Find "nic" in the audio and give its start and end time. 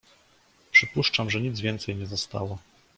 1.41-1.59